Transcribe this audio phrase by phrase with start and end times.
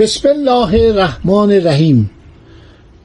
[0.00, 2.10] بسم الله الرحمن الرحیم.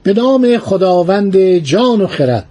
[0.04, 2.46] به نام خداوند جان و خرد.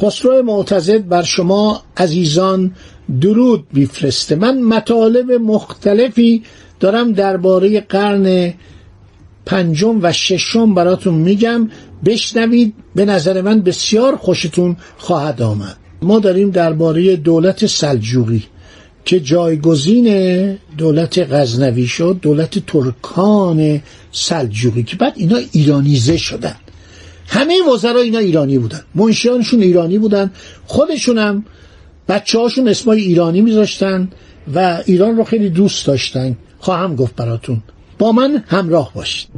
[0.00, 2.74] خسرو معتزد بر شما عزیزان
[3.20, 6.42] درود میفرسته من مطالب مختلفی
[6.80, 8.54] دارم درباره قرن
[9.46, 11.70] پنجم و ششم براتون میگم.
[12.04, 15.76] بشنوید به نظر من بسیار خوشتون خواهد آمد.
[16.02, 18.42] ما داریم درباره دولت سلجوقی.
[19.04, 20.08] که جایگزین
[20.78, 26.56] دولت غزنوی شد دولت ترکان سلجوقی که بعد اینا ایرانیزه شدن.
[27.26, 28.80] همه وزرا اینا ایرانی بودن.
[28.94, 30.30] منشیانشون ایرانی بودن.
[30.66, 31.44] خودشون هم
[32.08, 34.08] بچه هاشون اسمای ایرانی میذاشتن
[34.54, 36.36] و ایران رو خیلی دوست داشتن.
[36.58, 37.62] خواهم گفت براتون.
[37.98, 39.28] با من همراه باشید.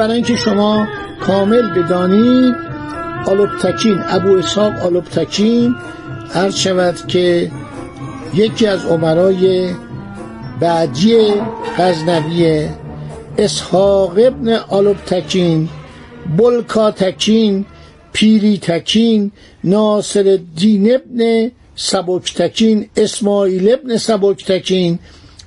[0.00, 0.86] برای اینکه شما
[1.20, 2.54] کامل بدانید
[3.26, 5.74] آلوبتکین ابو اسحاق آلوبتکین
[6.34, 7.50] عرض شود که
[8.34, 9.70] یکی از عمرای
[10.60, 11.18] بعدی
[11.78, 12.68] غزنوی
[13.38, 15.68] اسحاق ابن آلوبتکین
[16.38, 17.64] بلکاتکین
[18.12, 19.32] پیری تکین
[19.64, 24.98] ناصر الدین ابن سبکتکین اسماعیل ابن سبکتکین.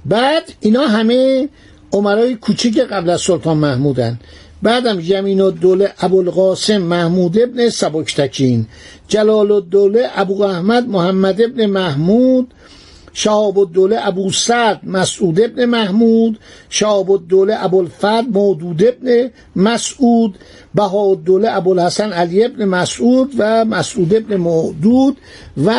[0.06, 1.50] بعد اینا همه
[1.92, 4.20] عمرای کوچیک قبل از سلطان محمودن.
[4.64, 8.66] بعدم یمین الدوله ابوالقاسم محمود ابن سبکتکین
[9.08, 12.54] جلال الدوله ابو احمد محمد ابن محمود
[13.14, 20.36] شهاب الدوله ابو سعد مسعود ابن محمود شهاب الدوله ابوالفضل مودود ابن مسعود
[20.76, 25.18] بها الدوله ابوالحسن علی ابن مسعود و مسعود ابن مودود
[25.66, 25.72] و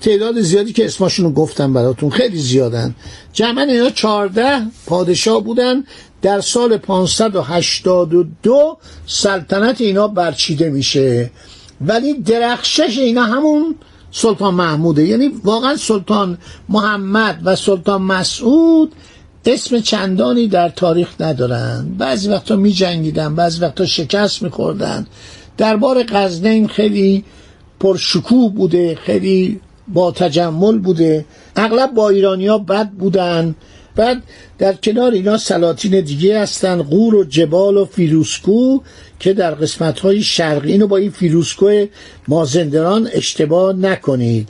[0.00, 2.94] تعداد زیادی که اسمشون رو گفتم براتون خیلی زیادن.
[3.32, 5.84] جمعا اینا چهارده پادشاه بودن.
[6.22, 11.30] در سال 582 سلطنت اینا برچیده میشه.
[11.80, 13.74] ولی درخشش اینا همون
[14.10, 15.06] سلطان محموده.
[15.06, 18.92] یعنی واقعا سلطان محمد و سلطان مسعود
[19.46, 21.94] اسم چندانی در تاریخ ندارن.
[21.98, 25.06] بعضی وقتا می جنگیدن بعضی وقتا شکست می خوردن
[25.56, 27.24] دربار غزنین خیلی
[27.80, 31.24] پرشکوه بوده خیلی با تجمل بوده.
[31.56, 33.54] اغلب با ایرانیا بد بودن.
[33.98, 34.22] بعد
[34.58, 38.80] در کنار اینا سلاطین دیگه هستن غور و جبال و فیروزکوه
[39.20, 41.86] که در قسمت های شرقی اینو با این فیروزکوه
[42.28, 44.48] مازندران اشتباه نکنید.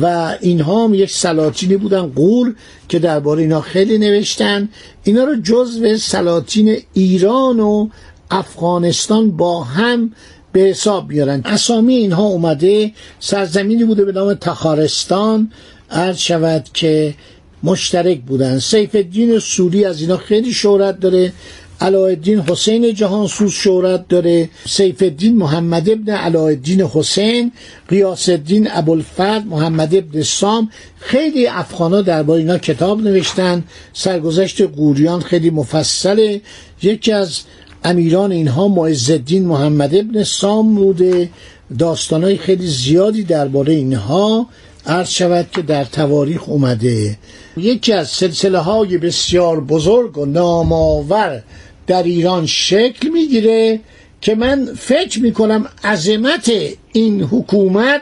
[0.00, 2.54] و اینها هم یک سلاطینی بودن غور
[2.88, 4.68] که درباره اینا خیلی نوشتن.
[5.04, 7.88] اینا رو جزو سلاطین ایران و
[8.30, 10.12] افغانستان با هم
[10.52, 15.52] به حساب بیارن اسامی اینها اومده سرزمینی بوده به نام تخارستان.
[15.90, 17.14] عرض شود که
[17.62, 18.58] مشترک بودن.
[18.58, 21.32] سیف الدین سوری از اینا خیلی شهرت داره.
[21.80, 24.48] علایالدین حسین جهانسوز شهرت داره.
[24.68, 27.52] سیف الدین محمد ابن علایالدین حسین
[27.88, 30.70] قیاس الدین ابوالفضل محمد ابن سام.
[30.98, 33.64] خیلی افغانا درباره اینا کتاب نوشتن.
[33.92, 36.40] سرگذشت قوریان خیلی مفصله.
[36.82, 37.40] یکی از
[37.84, 41.30] امیران اینها معزالدین محمد ابن سام بوده.
[41.78, 44.46] داستانهای خیلی زیادی درباره اینها.
[44.86, 47.18] عرض شود که در تواریخ اومده.
[47.56, 51.42] یکی از سلسله های بسیار بزرگ و نامآور
[51.86, 53.80] در ایران شکل می‌گیره
[54.20, 56.52] که من فکر می‌کنم عظمت
[56.92, 58.00] این حکومت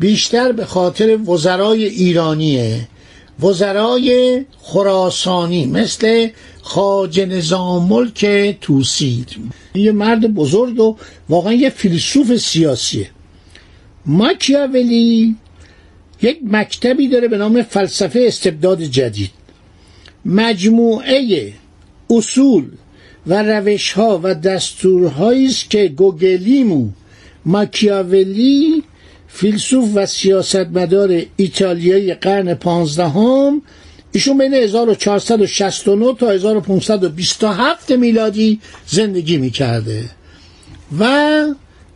[0.00, 2.88] بیشتر به خاطر وزرای ایرانیه.
[3.42, 6.28] وزرای خراسانی مثل
[6.62, 8.26] خاج نظام ملک
[8.60, 9.28] توسید
[9.74, 10.96] یه مرد بزرگ و
[11.28, 13.10] واقعا یه فیلسوف سیاسیه.
[14.06, 15.36] ماکیاولی
[16.24, 19.30] یک مکتبی داره به نام فلسفه استبداد جدید.
[20.24, 21.52] مجموعه
[22.10, 22.64] اصول
[23.26, 26.88] و روش ها و دستورهایی است که گوگلیمو
[27.46, 28.82] ماکیاولی
[29.28, 33.62] فیلسوف و سیاستمدار ایتالیایی قرن پانزدهم
[34.12, 40.04] ایشون بین 1469 تا 1527 میلادی زندگی می‌کرده.
[40.98, 41.04] و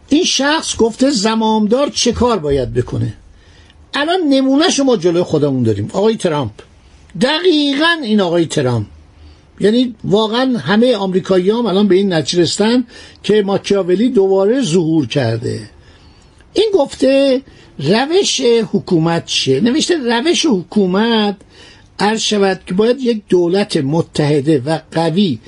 [0.09, 3.15] این شخص گفته زمامدار چه کار باید بکنه؟
[3.95, 5.91] الان نمونه شما جلوی خودمون داریم.
[5.93, 6.53] آقای ترامپ.
[7.21, 8.87] دقیقا این آقای ترامپ.
[9.61, 12.85] یعنی واقعا همه آمریکایی هم الان به این نتیجه رسیدن
[13.23, 15.61] که ماکیاولی دوباره ظهور کرده.
[16.53, 17.43] این گفته
[17.79, 18.41] روش
[18.73, 21.37] حکومت چیه؟ نوشته روش حکومت
[21.99, 25.39] عرض شود که باید یک دولت متحده و قوی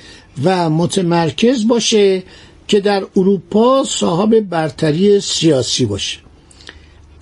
[0.43, 2.23] و متمرکز باشه
[2.67, 6.19] که در اروپا صاحب برتری سیاسی باشه.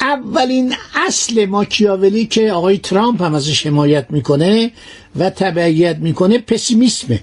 [0.01, 0.75] اولین
[1.07, 4.71] اصل ماکیاولی که آقای ترامپ هم ازش حمایت می‌کنه
[5.15, 7.19] و تبعیت می‌کنه پسیمیسمه.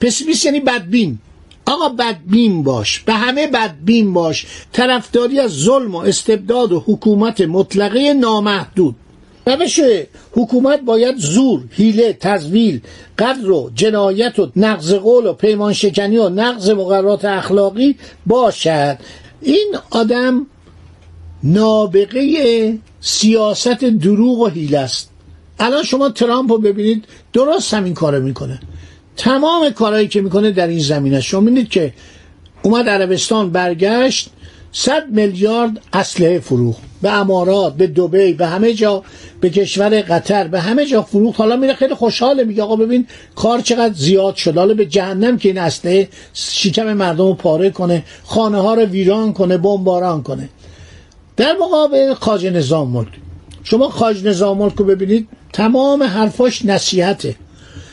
[0.00, 1.18] پسیمیسم یعنی بدبین.
[1.66, 3.00] آقا بدبین باش.
[3.00, 4.46] به همه بدبین باش.
[4.72, 8.94] طرفداری از ظلم و استبداد و حکومت مطلقه نامحدود.
[9.46, 9.80] روش
[10.32, 12.80] حکومت باید زور، هیله، تزویل،
[13.18, 17.96] قدر و جنایت و نقض قول و پیمان شکنی و نقض مقررات اخلاقی
[18.26, 18.98] باشد.
[19.42, 20.46] این آدم
[21.42, 25.10] نابغه سیاست دروغ و هیله است.
[25.58, 28.60] الان شما ترامپ رو ببینید درست همین کارو می‌کنه.
[29.16, 31.92] تمام کارهایی که می‌کنه در این زمینه شما می‌بینید که
[32.62, 34.30] اومد عربستان برگشت
[34.72, 36.80] صد میلیارد اسلحه فروخت.
[37.02, 39.02] به امارات به دبی به همه جا
[39.40, 41.40] به کشور قطر به همه جا فروخت.
[41.40, 44.56] حالا میره خیلی خوشحاله میگه آقا ببین کار چقدر زیاد شد.
[44.56, 49.32] حالا به جهنم که این اسلحه شکم مردم رو پاره کنه خانه ها رو ویران
[49.32, 50.48] کنه بمباران کنه.
[51.36, 53.08] در مقابل خاج نظام ملک.
[53.64, 57.36] شما خاج نظام ملک رو ببینید تمام حرفاش نصیحته.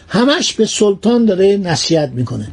[0.07, 2.47] همش به سلطان داره نصیحت می‌کنه.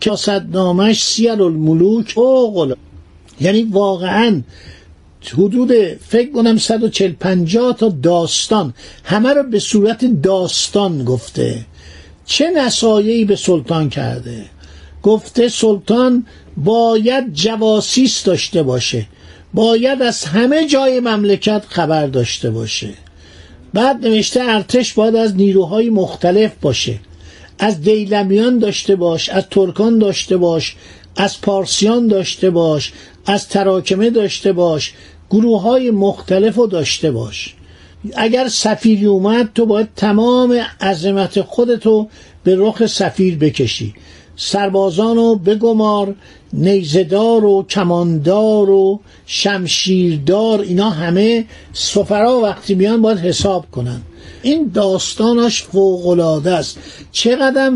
[0.00, 0.12] که
[0.52, 2.74] نامش سیر الملوک اوغل
[3.40, 4.42] یعنی واقعا
[5.32, 5.72] حدود
[6.08, 8.74] فکر کنم 140 50 تا داستان
[9.04, 11.66] همه رو به صورت داستان گفته.
[12.26, 14.44] چه نصایحی به سلطان کرده؟
[15.02, 19.06] گفته سلطان باید جواسیس داشته باشه.
[19.56, 22.88] باید از همه جای مملکت خبر داشته باشه.
[23.74, 26.98] بعد نوشته ارتش باید از نیروهای مختلف باشه.
[27.58, 30.76] از دیلمیان داشته باش از ترکان داشته باش
[31.16, 32.92] از پارسیان داشته باش
[33.26, 34.92] از تراکمه داشته باش
[35.30, 37.54] گروه های مختلف رو داشته باش.
[38.14, 42.08] اگر سفیری اومد تو باید تمام عظمت خودتو
[42.44, 43.94] به رخ سفیر بکشی.
[44.36, 46.14] سربازان رو بگمار
[46.52, 54.00] نیزدار و کماندار و شمشیردار اینا همه سفرا وقتی میان باید حساب کنن.
[54.42, 56.78] این داستانش فوقلاده است.
[57.12, 57.72] چقدر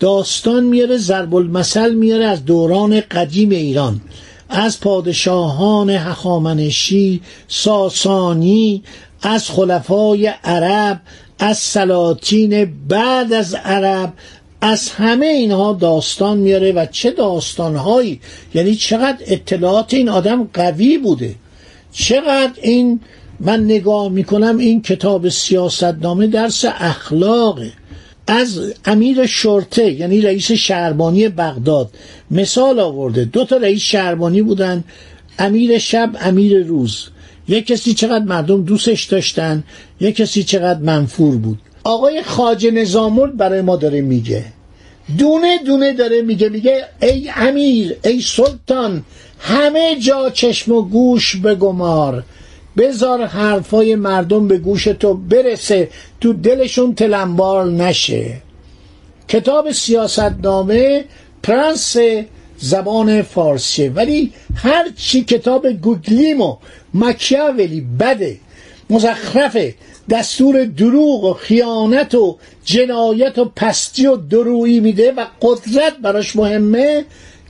[0.00, 4.00] داستان میاره ضرب المثل میاره از دوران قدیم ایران.
[4.48, 8.82] از پادشاهان هخامنشی ساسانی
[9.22, 11.00] از خلفای عرب
[11.38, 14.12] از سلاطین بعد از عرب
[14.66, 18.20] از همه اینها داستان میاره و چه داستانهایی؟
[18.54, 21.34] یعنی چقدر اطلاعات این آدم قوی بوده؟
[21.92, 23.00] چقدر این
[23.40, 27.72] من نگاه می‌کنم این کتاب سیاستنامه درس اخلاقه.
[28.26, 31.90] از امیر شرطه یعنی رئیس شهربانی بغداد
[32.30, 33.24] مثال آورده.
[33.24, 34.84] دو تا رئیس شهربانی بودن
[35.38, 37.08] امیر شب امیر روز.
[37.48, 39.64] یک کسی چقدر مردم دوستش داشتن
[40.00, 41.58] یک کسی چقدر منفور بود.
[41.84, 44.53] آقای خاج نظامل برای ما داره میگه.
[45.18, 49.04] دونه دونه داره میگه میگه ای امیر ای سلطان
[49.38, 52.24] همه جا چشم و گوش بگمار
[52.76, 55.88] بذار حرفای مردم به گوش تو برسه
[56.20, 58.42] تو دلشون تلمبار نشه.
[59.28, 61.04] کتاب سیاستنامه
[61.42, 61.96] پرنس
[62.58, 66.56] زبان فارسیه ولی هر چی کتاب گوگلیم و
[66.94, 68.36] مکیاولی بده.
[68.90, 69.74] مزخرفه
[70.10, 77.04] دستور دروغ و خیانت و جنایت و پستی و درویی میده و قدرت براش مهمه.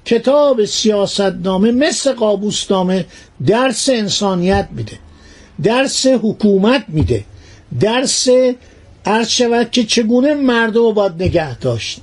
[0.05, 3.05] کتاب سیاستنامه مثل قابوسنامه
[3.47, 4.99] درس انسانیت میده
[5.63, 7.25] درس حکومت میده
[7.81, 8.29] درس
[9.07, 12.01] عرض شود که چگونه مردم رو باید نگه داشت.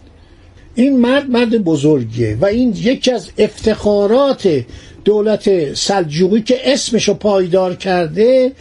[0.76, 4.64] این مرد مرد بزرگیه و این یکی از افتخارات
[5.06, 8.52] دولت سلجوقی که اسمشو پایدار کرده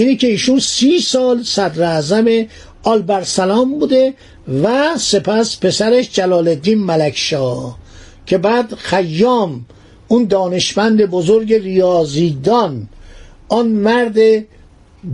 [0.00, 2.46] اینی که ایشون سی سال صدر اعظم
[2.82, 4.14] آلبرسلام بوده
[4.62, 7.78] و سپس پسرش جلال الدین ملکشاه
[8.26, 9.66] که بعد خیام
[10.08, 12.88] اون دانشمند بزرگ ریاضیدان
[13.48, 14.18] آن مرد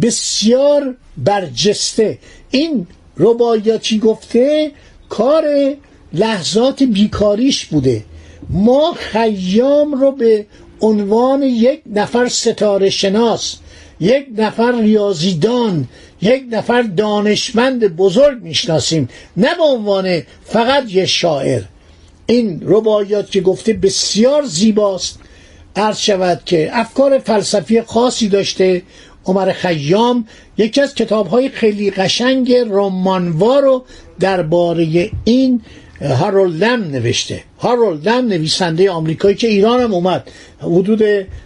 [0.02, 2.18] بسیار برجسته.
[2.50, 2.86] این
[3.18, 4.72] رباعیاتی گفته؟
[5.08, 5.44] کار
[6.12, 8.04] لحظات بیکاریش بوده.
[8.50, 10.46] ما خیام رو به
[10.80, 13.56] عنوان یک نفر ستاره شناس
[14.00, 15.88] یک نفر ریاضیدان
[16.22, 19.08] یک نفر دانشمند بزرگ می‌شناسیم.
[19.36, 21.62] نه به عنوان فقط یه شاعر.
[22.26, 25.18] این رباعیات که گفته بسیار زیباست.
[25.76, 28.82] عرض شود که افکار فلسفی خاصی داشته
[29.26, 30.26] عمر خیام
[30.58, 33.84] یکی از کتاب های خیلی قشنگ رمانوار رو
[34.20, 35.60] درباره این
[36.00, 37.42] هارولدم نوشته.
[37.58, 40.30] هارولدم نویسنده آمریکایی که ایران هم اومد.
[40.60, 41.02] حدود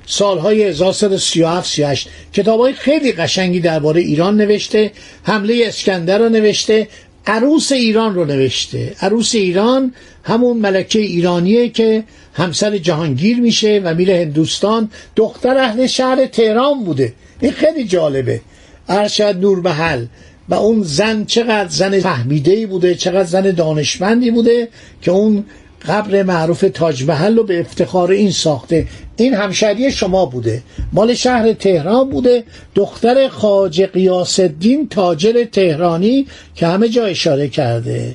[0.07, 4.93] سالهای 1337 38 کتاب های خیلی قشنگی درباره ایران نوشته.
[5.23, 6.88] حمله اسکندر رو نوشته.
[7.26, 8.97] عروس ایران رو نوشته.
[9.00, 14.90] عروس ایران همون ملکه ایرانیه که همسر جهانگیر میشه و میره هندوستان.
[15.17, 17.12] دختر اهل شهر تهران بوده.
[17.40, 18.40] این خیلی جالبه.
[18.88, 20.07] ارشد نور محل
[20.49, 24.69] و اون زن چقدر زن فهمیده بوده چقدر زن دانشمندی بوده
[25.02, 25.45] که اون
[25.88, 28.87] قبر معروف تاج محل رو به افتخار این ساخته.
[29.17, 30.62] این همشهری شما بوده.
[30.93, 32.45] مال شهر تهران بوده.
[32.75, 38.14] دختر خاج قیاس الدین تاجر تهرانی که همه جا اشاره کرده.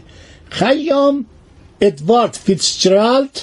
[0.50, 1.26] خیام
[1.82, 3.40] ادوارد فیتزجرالد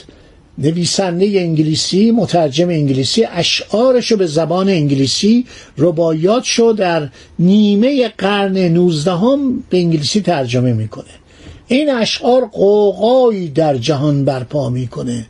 [0.59, 5.47] نویسنده انگلیسی مترجم انگلیسی اشعارشو به زبان انگلیسی
[5.79, 11.05] رباعیات شو در نیمه قرن نوزدهم به انگلیسی ترجمه می‌کنه.
[11.69, 15.27] این اشعار قوقایی در جهان برپا می‌کنه.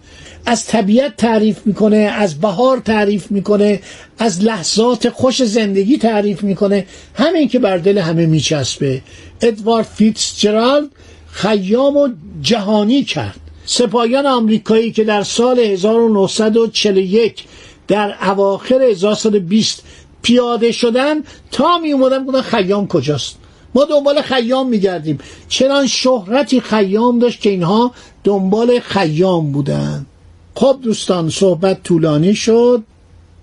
[0.47, 3.81] از طبیعت تعریف می‌کنه از بهار تعریف می‌کنه
[4.19, 6.87] از لحظات خوش زندگی تعریف می‌کنه.
[7.15, 9.03] همین که بر دل همه میچسبه.
[9.41, 10.89] ادوارد فیتزجرالد
[11.27, 12.09] خیام و
[12.43, 13.41] جهانی کرد.
[13.73, 17.45] سپاهیان آمریکایی که در سال 1941
[17.89, 19.83] در اواخر 1920
[20.23, 23.37] پیاده شدن تا می اومدن گفتن خیام کجاست؟
[23.75, 25.19] ما دنبال خیام میگردیم.
[25.49, 27.93] چنان شهرتی خیام داشت که اینها
[28.25, 30.07] دنبال خیام بودن.
[30.55, 32.83] خب دوستان صحبت طولانی شد.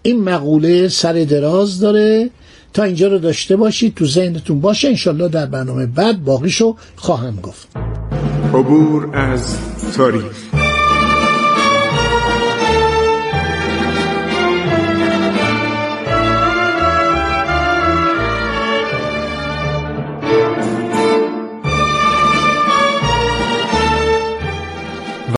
[0.01, 2.29] این مقوله سر دراز داره.
[2.73, 4.87] تا اینجا رو داشته باشید تو ذهنتون باشه.
[4.87, 7.67] انشالله در برنامه بعد باقیشو خواهم گفت.
[8.53, 9.57] عبور از
[9.95, 10.46] تاریخ